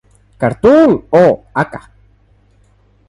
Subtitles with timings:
[0.43, 1.25] Cartoon o
[1.61, 1.81] a.k.a.